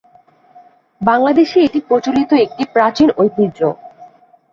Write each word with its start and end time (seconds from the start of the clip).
বাংলাদেশে 1.01 1.57
এটি 1.63 1.79
প্রচলিত 1.87 2.31
একটি 2.45 2.63
প্রাচীন 2.73 3.09
ঐতিহ্য। 3.17 3.59